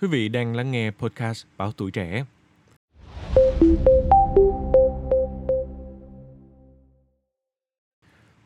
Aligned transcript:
Quý 0.00 0.08
vị 0.08 0.28
đang 0.28 0.54
lắng 0.54 0.70
nghe 0.70 0.90
podcast 0.90 1.44
Báo 1.56 1.72
Tuổi 1.72 1.90
Trẻ. 1.90 2.24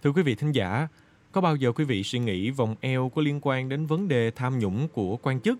Thưa 0.03 0.13
quý 0.15 0.23
vị 0.23 0.35
thính 0.35 0.53
giả, 0.53 0.89
có 1.33 1.41
bao 1.41 1.57
giờ 1.57 1.73
quý 1.73 1.85
vị 1.85 2.03
suy 2.03 2.19
nghĩ 2.19 2.51
vòng 2.51 2.75
eo 2.81 3.09
có 3.15 3.23
liên 3.23 3.39
quan 3.43 3.69
đến 3.69 3.87
vấn 3.87 4.09
đề 4.09 4.31
tham 4.31 4.59
nhũng 4.59 4.89
của 4.89 5.17
quan 5.17 5.41
chức? 5.41 5.59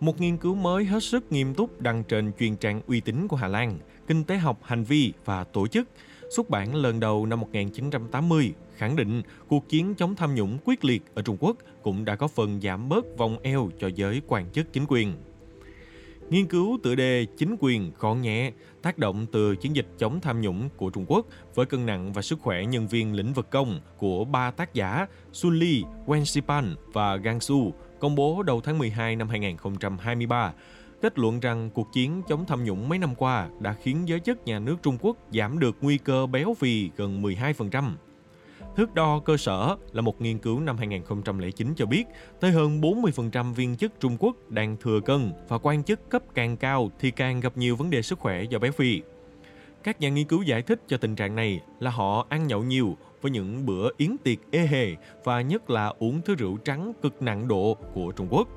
Một 0.00 0.20
nghiên 0.20 0.36
cứu 0.36 0.54
mới 0.54 0.84
hết 0.84 1.02
sức 1.02 1.32
nghiêm 1.32 1.54
túc 1.54 1.80
đăng 1.80 2.04
trên 2.04 2.32
chuyên 2.38 2.56
trang 2.56 2.80
uy 2.86 3.00
tín 3.00 3.28
của 3.28 3.36
Hà 3.36 3.48
Lan, 3.48 3.78
Kinh 4.06 4.24
tế 4.24 4.36
học 4.36 4.58
hành 4.62 4.84
vi 4.84 5.12
và 5.24 5.44
tổ 5.44 5.66
chức, 5.66 5.88
xuất 6.36 6.50
bản 6.50 6.74
lần 6.74 7.00
đầu 7.00 7.26
năm 7.26 7.40
1980, 7.40 8.52
khẳng 8.76 8.96
định 8.96 9.22
cuộc 9.48 9.68
chiến 9.68 9.94
chống 9.94 10.14
tham 10.14 10.34
nhũng 10.34 10.58
quyết 10.64 10.84
liệt 10.84 11.02
ở 11.14 11.22
Trung 11.22 11.36
Quốc 11.40 11.56
cũng 11.82 12.04
đã 12.04 12.16
có 12.16 12.28
phần 12.28 12.60
giảm 12.60 12.88
bớt 12.88 13.18
vòng 13.18 13.38
eo 13.42 13.70
cho 13.78 13.90
giới 13.94 14.22
quan 14.26 14.50
chức 14.50 14.72
chính 14.72 14.84
quyền. 14.88 15.14
Nghiên 16.32 16.46
cứu 16.46 16.78
tựa 16.82 16.94
đề 16.94 17.26
Chính 17.36 17.56
quyền 17.60 17.92
gọn 17.98 18.22
nhẹ, 18.22 18.52
tác 18.82 18.98
động 18.98 19.26
từ 19.32 19.56
chiến 19.56 19.76
dịch 19.76 19.86
chống 19.98 20.20
tham 20.20 20.40
nhũng 20.40 20.68
của 20.76 20.90
Trung 20.90 21.04
Quốc 21.08 21.26
với 21.54 21.66
cân 21.66 21.86
nặng 21.86 22.12
và 22.12 22.22
sức 22.22 22.38
khỏe 22.40 22.64
nhân 22.64 22.86
viên 22.86 23.14
lĩnh 23.14 23.32
vực 23.32 23.50
công 23.50 23.80
của 23.98 24.24
ba 24.24 24.50
tác 24.50 24.74
giả 24.74 25.06
Sun 25.32 25.58
Li, 25.58 25.82
Wen 26.06 26.24
Xipan 26.24 26.74
và 26.92 27.16
Gang 27.16 27.40
Su 27.40 27.72
công 28.00 28.14
bố 28.14 28.42
đầu 28.42 28.60
tháng 28.60 28.78
12 28.78 29.16
năm 29.16 29.28
2023 29.28 30.52
kết 31.02 31.18
luận 31.18 31.40
rằng 31.40 31.70
cuộc 31.70 31.92
chiến 31.92 32.22
chống 32.28 32.44
tham 32.46 32.64
nhũng 32.64 32.88
mấy 32.88 32.98
năm 32.98 33.14
qua 33.14 33.48
đã 33.60 33.72
khiến 33.82 34.08
giới 34.08 34.20
chức 34.20 34.46
nhà 34.46 34.58
nước 34.58 34.76
Trung 34.82 34.98
Quốc 35.00 35.16
giảm 35.32 35.58
được 35.58 35.76
nguy 35.80 35.98
cơ 35.98 36.26
béo 36.26 36.54
phì 36.54 36.90
gần 36.96 37.22
12%. 37.22 37.90
Thước 38.76 38.94
đo 38.94 39.18
cơ 39.18 39.36
sở 39.36 39.76
là 39.92 40.02
một 40.02 40.20
nghiên 40.20 40.38
cứu 40.38 40.60
năm 40.60 40.78
2009 40.78 41.74
cho 41.76 41.86
biết 41.86 42.04
tới 42.40 42.50
hơn 42.50 42.80
40% 42.80 43.52
viên 43.52 43.76
chức 43.76 43.92
Trung 44.00 44.16
Quốc 44.20 44.36
đang 44.48 44.76
thừa 44.76 45.00
cân 45.00 45.32
và 45.48 45.58
quan 45.58 45.84
chức 45.84 46.10
cấp 46.10 46.22
càng 46.34 46.56
cao 46.56 46.90
thì 46.98 47.10
càng 47.10 47.40
gặp 47.40 47.56
nhiều 47.56 47.76
vấn 47.76 47.90
đề 47.90 48.02
sức 48.02 48.18
khỏe 48.18 48.42
do 48.42 48.58
béo 48.58 48.72
phì. 48.72 49.02
Các 49.82 50.00
nhà 50.00 50.08
nghiên 50.08 50.26
cứu 50.26 50.42
giải 50.42 50.62
thích 50.62 50.80
cho 50.88 50.96
tình 50.96 51.14
trạng 51.14 51.34
này 51.34 51.60
là 51.80 51.90
họ 51.90 52.26
ăn 52.28 52.46
nhậu 52.46 52.62
nhiều 52.62 52.96
với 53.22 53.30
những 53.30 53.66
bữa 53.66 53.88
yến 53.96 54.16
tiệc 54.24 54.38
ê 54.50 54.66
hề 54.66 54.96
và 55.24 55.40
nhất 55.40 55.70
là 55.70 55.92
uống 55.98 56.20
thứ 56.24 56.34
rượu 56.34 56.56
trắng 56.56 56.92
cực 57.02 57.22
nặng 57.22 57.48
độ 57.48 57.76
của 57.94 58.12
Trung 58.12 58.28
Quốc. 58.30 58.48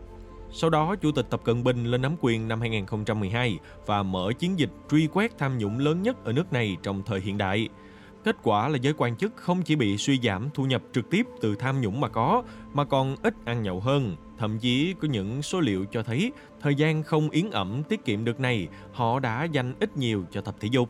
Sau 0.51 0.69
đó, 0.69 0.95
Chủ 0.95 1.11
tịch 1.11 1.25
Tập 1.29 1.41
Cận 1.43 1.63
Bình 1.63 1.85
lên 1.85 2.01
nắm 2.01 2.15
quyền 2.21 2.47
năm 2.47 2.59
2012 2.61 3.59
và 3.85 4.03
mở 4.03 4.31
chiến 4.39 4.59
dịch 4.59 4.69
truy 4.91 5.07
quét 5.07 5.37
tham 5.37 5.57
nhũng 5.57 5.79
lớn 5.79 6.01
nhất 6.01 6.25
ở 6.25 6.33
nước 6.33 6.53
này 6.53 6.77
trong 6.83 7.03
thời 7.05 7.19
hiện 7.19 7.37
đại– 7.37 7.69
Kết 8.25 8.35
quả 8.43 8.67
là 8.67 8.77
giới 8.81 8.93
quan 8.97 9.15
chức 9.15 9.35
không 9.35 9.61
chỉ 9.61 9.75
bị 9.75 9.97
suy 9.97 10.19
giảm 10.23 10.49
thu 10.53 10.65
nhập 10.65 10.83
trực 10.93 11.09
tiếp 11.09 11.27
từ 11.41 11.55
tham 11.55 11.81
nhũng 11.81 12.01
mà 12.01 12.07
có, 12.07 12.43
mà 12.73 12.85
còn 12.85 13.15
ít 13.23 13.33
ăn 13.45 13.63
nhậu 13.63 13.79
hơn. 13.79 14.15
Thậm 14.37 14.59
chí 14.59 14.93
có 15.01 15.07
những 15.07 15.41
số 15.41 15.59
liệu 15.59 15.85
cho 15.91 16.03
thấy 16.03 16.31
thời 16.61 16.75
gian 16.75 17.03
không 17.03 17.29
yến 17.29 17.51
ẩm 17.51 17.83
tiết 17.89 18.05
kiệm 18.05 18.25
được 18.25 18.39
này, 18.39 18.67
họ 18.91 19.19
đã 19.19 19.43
dành 19.43 19.73
ít 19.79 19.97
nhiều 19.97 20.25
cho 20.31 20.41
tập 20.41 20.55
thể 20.59 20.67
dục. 20.71 20.89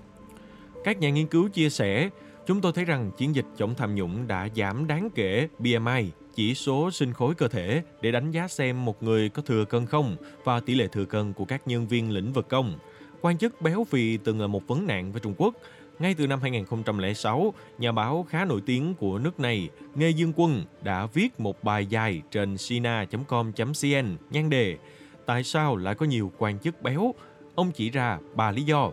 Các 0.83 1.00
nhà 1.00 1.09
nghiên 1.09 1.28
cứu 1.28 1.50
chia 1.50 1.69
sẻ, 1.69 2.09
chúng 2.47 2.61
tôi 2.61 2.72
thấy 2.73 2.86
rằng 2.86 3.11
chiến 3.17 3.36
dịch 3.36 3.45
chống 3.58 3.75
tham 3.78 3.95
nhũng 3.95 4.28
đã 4.28 4.47
giảm 4.56 4.88
đáng 4.88 5.09
kể 5.16 5.47
BMI, 5.59 6.11
chỉ 6.36 6.56
số 6.56 6.91
sinh 6.91 7.13
khối 7.13 7.36
cơ 7.36 7.47
thể 7.47 7.83
để 8.02 8.11
đánh 8.11 8.31
giá 8.31 8.47
xem 8.47 8.86
một 8.86 9.03
người 9.03 9.30
có 9.30 9.41
thừa 9.41 9.66
cân 9.66 9.86
không 9.86 10.16
và 10.44 10.59
tỷ 10.59 10.75
lệ 10.75 10.88
thừa 10.88 11.06
cân 11.06 11.33
của 11.33 11.45
các 11.45 11.67
nhân 11.67 11.88
viên 11.88 12.11
lĩnh 12.11 12.33
vực 12.33 12.50
công. 12.50 12.73
Quan 13.22 13.38
chức 13.38 13.61
béo 13.61 13.83
phì 13.83 14.17
từng 14.17 14.41
là 14.41 14.47
một 14.47 14.67
vấn 14.67 14.88
nạn 14.88 15.11
với 15.11 15.22
Trung 15.22 15.33
Quốc 15.38 15.56
ngay 15.99 16.13
từ 16.13 16.27
năm 16.27 16.39
2006, 16.41 17.53
nhà 17.77 17.91
báo 17.91 18.25
khá 18.29 18.45
nổi 18.45 18.61
tiếng 18.65 18.93
của 18.95 19.19
nước 19.19 19.39
này, 19.39 19.69
Nghê 19.95 20.09
Dương 20.09 20.33
Quân, 20.35 20.63
đã 20.81 21.05
viết 21.05 21.39
một 21.39 21.63
bài 21.63 21.85
dài 21.85 22.21
trên 22.31 22.57
sina.com.cn 22.57 24.17
nhan 24.29 24.49
đề 24.49 24.77
Tại 25.25 25.43
sao 25.43 25.75
lại 25.75 25.95
có 25.95 26.05
nhiều 26.05 26.31
quan 26.38 26.59
chức 26.59 26.81
béo? 26.81 27.13
Ông 27.55 27.71
chỉ 27.71 27.89
ra 27.89 28.19
ba 28.35 28.51
lý 28.51 28.63
do. 28.63 28.91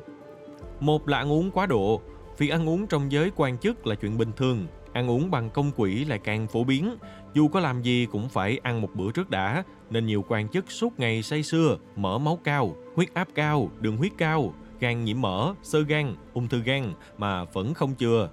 Một 0.80 1.08
là 1.08 1.18
ăn 1.18 1.32
uống 1.32 1.50
quá 1.50 1.66
độ. 1.66 2.00
Việc 2.38 2.48
ăn 2.48 2.68
uống 2.68 2.86
trong 2.86 3.12
giới 3.12 3.30
quan 3.36 3.58
chức 3.58 3.86
là 3.86 3.94
chuyện 3.94 4.18
bình 4.18 4.30
thường. 4.36 4.66
Ăn 4.92 5.10
uống 5.10 5.30
bằng 5.30 5.50
công 5.50 5.70
quỹ 5.72 6.04
lại 6.04 6.18
càng 6.24 6.46
phổ 6.46 6.64
biến. 6.64 6.96
Dù 7.34 7.48
có 7.48 7.60
làm 7.60 7.82
gì 7.82 8.06
cũng 8.12 8.28
phải 8.28 8.60
ăn 8.62 8.80
một 8.80 8.88
bữa 8.94 9.12
trước 9.12 9.30
đã, 9.30 9.64
nên 9.90 10.06
nhiều 10.06 10.24
quan 10.28 10.48
chức 10.48 10.70
suốt 10.70 11.00
ngày 11.00 11.22
say 11.22 11.42
sưa, 11.42 11.78
mỡ 11.96 12.18
máu 12.18 12.38
cao, 12.44 12.76
huyết 12.94 13.14
áp 13.14 13.28
cao, 13.34 13.70
đường 13.80 13.96
huyết 13.96 14.12
cao, 14.18 14.54
gan 14.82 15.04
nhiễm 15.04 15.20
mỡ, 15.20 15.54
sơ 15.62 15.80
gan, 15.80 16.14
ung 16.34 16.48
thư 16.48 16.62
gan 16.62 16.92
mà 17.18 17.44
vẫn 17.44 17.74
không 17.74 17.94
chừa. 17.98 18.30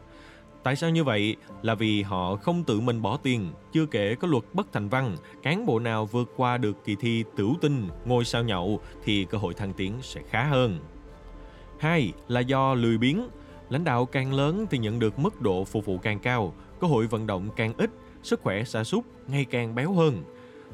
Tại 0.64 0.76
sao 0.76 0.90
như 0.90 1.04
vậy? 1.04 1.36
Là 1.62 1.76
vì 1.76 2.02
họ 2.02 2.36
không 2.36 2.64
tự 2.64 2.80
mình 2.80 3.02
bỏ 3.02 3.18
tiền, 3.18 3.52
chưa 3.74 3.86
kể 3.86 4.16
có 4.16 4.28
luật 4.28 4.44
bất 4.54 4.74
thành 4.74 4.90
văn, 4.90 5.16
cán 5.44 5.66
bộ 5.66 5.80
nào 5.80 6.06
vượt 6.06 6.34
qua 6.36 6.58
được 6.58 6.86
kỳ 6.86 6.96
thi 6.96 7.24
tiểu 7.36 7.56
tinh, 7.62 7.88
ngôi 8.06 8.26
sao 8.26 8.44
nhậu 8.44 8.80
thì 9.04 9.26
cơ 9.30 9.38
hội 9.38 9.54
thăng 9.54 9.74
tiến 9.74 9.94
sẽ 10.02 10.22
khá 10.30 10.44
hơn. 10.44 10.80
Hai 11.80 12.14
là 12.28 12.40
do 12.40 12.74
lười 12.74 12.98
biếng, 12.98 13.30
lãnh 13.70 13.84
đạo 13.84 14.06
càng 14.06 14.34
lớn 14.34 14.66
thì 14.72 14.78
nhận 14.78 15.00
được 15.00 15.20
mức 15.20 15.42
độ 15.42 15.64
phục 15.64 15.86
vụ 15.86 15.98
càng 15.98 16.20
cao, 16.20 16.54
cơ 16.80 16.88
hội 16.88 17.08
vận 17.08 17.28
động 17.28 17.50
càng 17.56 17.74
ít, 17.78 17.90
sức 18.24 18.42
khỏe 18.44 18.64
sa 18.64 18.84
sút 18.84 19.04
ngày 19.28 19.46
càng 19.46 19.76
béo 19.76 19.94
hơn. 19.94 20.24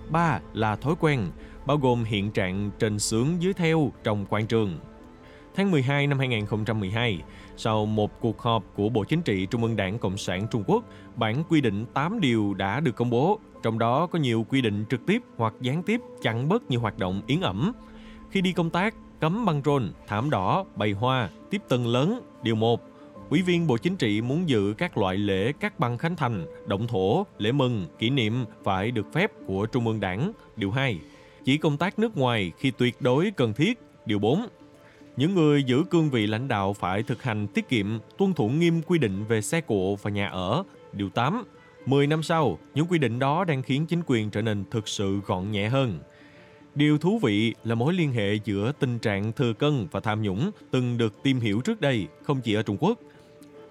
Ba 0.10 0.40
là 0.54 0.76
thói 0.76 0.96
quen, 1.00 1.32
bao 1.66 1.78
gồm 1.78 2.04
hiện 2.04 2.32
trạng 2.32 2.72
trên 2.80 3.00
sướng 3.00 3.42
dưới 3.42 3.54
theo 3.54 3.92
trong 4.04 4.26
quan 4.30 4.48
trường. 4.48 4.80
Tháng 5.56 5.72
12 5.72 6.08
năm 6.08 6.20
2012, 6.20 7.22
sau 7.58 7.86
một 7.86 8.20
cuộc 8.20 8.42
họp 8.42 8.64
của 8.76 8.90
Bộ 8.90 9.04
Chính 9.04 9.22
trị 9.22 9.46
Trung 9.46 9.64
ương 9.64 9.76
Đảng 9.76 10.00
Cộng 10.00 10.18
sản 10.18 10.48
Trung 10.52 10.64
Quốc, 10.68 10.84
bản 11.16 11.44
quy 11.50 11.62
định 11.62 11.86
8 11.94 12.20
điều 12.20 12.54
đã 12.54 12.80
được 12.80 12.96
công 12.96 13.10
bố, 13.10 13.40
trong 13.64 13.80
đó 13.80 14.08
có 14.08 14.20
nhiều 14.20 14.46
quy 14.50 14.62
định 14.62 14.86
trực 14.90 15.06
tiếp 15.06 15.22
hoặc 15.38 15.54
gián 15.62 15.84
tiếp 15.84 16.02
chặn 16.22 16.50
bớt 16.50 16.64
nhiều 16.70 16.80
hoạt 16.80 16.98
động 16.98 17.22
yến 17.28 17.42
ẩm. 17.42 17.72
Khi 18.30 18.42
đi 18.42 18.54
công 18.54 18.70
tác, 18.70 18.96
cấm 19.20 19.46
băng 19.46 19.62
rôn, 19.66 19.92
thảm 20.08 20.30
đỏ, 20.30 20.66
bày 20.76 20.92
hoa, 20.92 21.30
tiếp 21.50 21.62
tân 21.70 21.84
lớn, 21.84 22.22
điều 22.44 22.56
1. 22.56 22.82
Ủy 23.30 23.42
viên 23.42 23.68
Bộ 23.68 23.78
Chính 23.78 23.96
trị 23.98 24.22
muốn 24.22 24.50
dự 24.50 24.74
các 24.78 24.98
loại 24.98 25.18
lễ 25.18 25.52
các 25.60 25.80
băng 25.80 25.98
khánh 25.98 26.16
thành, 26.16 26.46
động 26.68 26.88
thổ, 26.88 27.26
lễ 27.38 27.52
mừng, 27.52 27.86
kỷ 28.00 28.10
niệm 28.10 28.46
phải 28.64 28.92
được 28.92 29.14
phép 29.14 29.32
của 29.48 29.66
Trung 29.66 29.88
ương 29.88 30.00
Đảng. 30.00 30.32
Điều 30.56 30.72
2. 30.72 31.00
Chỉ 31.46 31.58
công 31.58 31.78
tác 31.78 32.00
nước 32.00 32.18
ngoài 32.18 32.52
khi 32.58 32.72
tuyệt 32.72 32.96
đối 33.00 33.32
cần 33.32 33.54
thiết. 33.54 33.80
Điều 34.06 34.20
4 34.20 34.48
những 35.18 35.36
người 35.36 35.64
giữ 35.64 35.84
cương 35.90 36.10
vị 36.10 36.28
lãnh 36.28 36.48
đạo 36.48 36.74
phải 36.74 37.04
thực 37.04 37.24
hành 37.24 37.48
tiết 37.48 37.70
kiệm, 37.70 38.00
tuân 38.18 38.34
thủ 38.34 38.50
nghiêm 38.50 38.82
quy 38.82 39.00
định 39.00 39.26
về 39.26 39.42
xe 39.42 39.62
cộ 39.62 39.96
và 39.96 40.12
nhà 40.12 40.28
ở. 40.28 40.64
Điều 40.94 41.10
8. 41.10 41.44
10 41.86 42.08
năm 42.08 42.24
sau, 42.24 42.60
những 42.74 42.86
quy 42.88 42.98
định 42.98 43.20
đó 43.20 43.46
đang 43.46 43.62
khiến 43.62 43.86
chính 43.86 44.02
quyền 44.06 44.30
trở 44.30 44.42
nên 44.42 44.64
thực 44.72 44.88
sự 44.88 45.20
gọn 45.26 45.52
nhẹ 45.52 45.70
hơn. 45.70 46.00
Điều 46.76 46.98
thú 46.98 47.20
vị 47.24 47.54
là 47.64 47.76
mối 47.76 47.94
liên 47.94 48.12
hệ 48.12 48.36
giữa 48.36 48.72
tình 48.80 49.00
trạng 49.00 49.32
thừa 49.32 49.54
cân 49.54 49.88
và 49.92 50.00
tham 50.00 50.22
nhũng 50.22 50.52
từng 50.72 50.98
được 50.98 51.24
tìm 51.24 51.40
hiểu 51.40 51.62
trước 51.62 51.82
đây, 51.82 52.08
không 52.24 52.42
chỉ 52.42 52.54
ở 52.54 52.64
Trung 52.64 52.78
Quốc. 52.80 53.00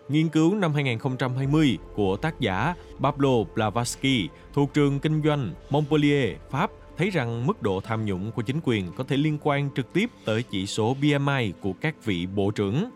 Nghiên 0.08 0.28
cứu 0.28 0.54
năm 0.54 0.74
2020 0.74 1.78
của 1.94 2.16
tác 2.16 2.40
giả 2.40 2.74
Pablo 3.00 3.44
Blavatsky 3.54 4.28
thuộc 4.52 4.74
trường 4.74 5.00
kinh 5.00 5.22
doanh 5.22 5.50
Montpellier, 5.70 6.36
Pháp 6.50 6.70
thấy 6.96 7.10
rằng 7.10 7.46
mức 7.46 7.62
độ 7.62 7.80
tham 7.80 8.04
nhũng 8.04 8.32
của 8.32 8.42
chính 8.42 8.60
quyền 8.64 8.92
có 8.92 9.04
thể 9.04 9.16
liên 9.16 9.38
quan 9.42 9.70
trực 9.76 9.92
tiếp 9.92 10.10
tới 10.24 10.42
chỉ 10.42 10.66
số 10.66 10.94
BMI 10.94 11.52
của 11.60 11.72
các 11.72 12.04
vị 12.04 12.26
bộ 12.26 12.50
trưởng. 12.50 12.90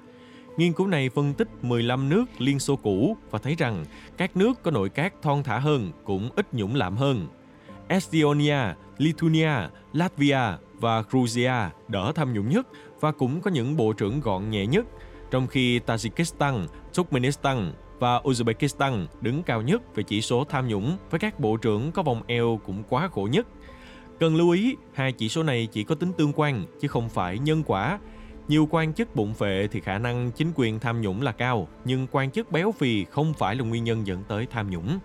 Nghiên 0.57 0.73
cứu 0.73 0.87
này 0.87 1.09
phân 1.09 1.35
tích 1.35 1.49
15 1.63 2.09
nước 2.09 2.25
Liên 2.39 2.59
Xô 2.59 2.77
cũ 2.77 3.17
và 3.31 3.39
thấy 3.39 3.55
rằng 3.55 3.85
các 4.17 4.37
nước 4.37 4.63
có 4.63 4.71
nội 4.71 4.89
các 4.89 5.15
thon 5.23 5.43
thả 5.43 5.59
hơn 5.59 5.93
cũng 6.05 6.31
ít 6.37 6.55
nhũng 6.55 6.75
lạm 6.75 6.97
hơn. 6.97 7.29
Estonia, 7.89 8.59
Lithuania, 8.99 9.69
Latvia 9.93 10.41
và 10.73 11.03
Georgia 11.13 11.71
đỡ 11.89 12.13
tham 12.15 12.33
nhũng 12.33 12.49
nhất 12.49 12.69
và 13.01 13.13
cũng 13.13 13.41
có 13.41 13.51
những 13.51 13.77
bộ 13.77 13.93
trưởng 13.93 14.21
gọn 14.21 14.51
nhẹ 14.51 14.67
nhất, 14.67 14.87
trong 15.31 15.47
khi 15.47 15.79
Tajikistan, 15.79 16.67
Turkmenistan 16.95 17.73
và 17.99 18.21
Uzbekistan 18.21 19.07
đứng 19.21 19.43
cao 19.43 19.63
nhất 19.63 19.95
về 19.95 20.03
chỉ 20.03 20.21
số 20.21 20.45
tham 20.45 20.69
nhũng 20.69 20.97
với 21.11 21.21
các 21.21 21.41
bộ 21.41 21.57
trưởng 21.57 21.93
có 21.93 22.03
vòng 22.03 22.23
eo 22.27 22.61
cũng 22.67 22.83
quá 22.89 23.09
khổ 23.09 23.29
nhất. 23.33 23.47
Cần 24.21 24.37
lưu 24.37 24.51
ý, 24.51 24.77
hai 24.95 25.13
chỉ 25.13 25.29
số 25.29 25.43
này 25.43 25.69
chỉ 25.73 25.85
có 25.85 25.95
tính 25.95 26.13
tương 26.13 26.33
quan 26.37 26.65
chứ 26.81 26.89
không 26.89 27.09
phải 27.09 27.39
nhân 27.39 27.63
quả. 27.67 27.99
Nhiều 28.49 28.69
quan 28.71 28.95
chức 28.95 29.17
bụng 29.17 29.35
phệ 29.35 29.69
thì 29.73 29.81
khả 29.81 29.99
năng 29.99 30.31
chính 30.31 30.53
quyền 30.55 30.81
tham 30.81 31.01
nhũng 31.01 31.23
là 31.23 31.33
cao, 31.33 31.69
nhưng 31.85 32.07
quan 32.13 32.31
chức 32.31 32.53
béo 32.53 32.73
phì 32.73 33.05
không 33.05 33.35
phải 33.35 33.57
là 33.57 33.65
nguyên 33.65 33.85
nhân 33.85 34.07
dẫn 34.07 34.25
tới 34.29 34.47
tham 34.51 34.71
nhũng. 34.71 34.99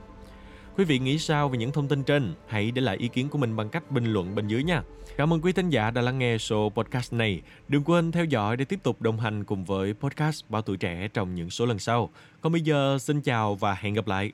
Quý 0.78 0.86
vị 0.86 1.00
nghĩ 1.00 1.20
sao 1.20 1.50
về 1.50 1.58
những 1.58 1.72
thông 1.72 1.88
tin 1.88 2.04
trên? 2.04 2.34
Hãy 2.48 2.72
để 2.72 2.82
lại 2.82 2.98
ý 2.98 3.08
kiến 3.08 3.30
của 3.30 3.38
mình 3.38 3.56
bằng 3.56 3.70
cách 3.70 3.92
bình 3.92 4.06
luận 4.06 4.36
bên 4.36 4.48
dưới 4.48 4.64
nha. 4.64 4.84
Cảm 5.18 5.34
ơn 5.34 5.42
quý 5.42 5.52
thính 5.52 5.70
giả 5.70 5.92
đã 5.92 6.02
lắng 6.02 6.20
nghe 6.20 6.38
số 6.38 6.72
podcast 6.76 7.14
này. 7.14 7.42
Đừng 7.68 7.84
quên 7.84 8.12
theo 8.12 8.26
dõi 8.26 8.58
để 8.58 8.66
tiếp 8.66 8.80
tục 8.84 9.02
đồng 9.02 9.20
hành 9.20 9.44
cùng 9.44 9.66
với 9.66 9.94
podcast 9.94 10.44
Báo 10.50 10.62
Tuổi 10.62 10.78
Trẻ 10.78 11.08
trong 11.14 11.36
những 11.36 11.50
số 11.50 11.66
lần 11.66 11.80
sau. 11.80 12.10
Còn 12.42 12.52
bây 12.52 12.62
giờ, 12.62 12.98
xin 13.00 13.22
chào 13.22 13.56
và 13.56 13.74
hẹn 13.74 13.94
gặp 13.94 14.08
lại. 14.08 14.32